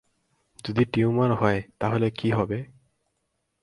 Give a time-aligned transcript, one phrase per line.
[0.65, 2.57] যদি টিউমার হয়, তাহলে কী হবে?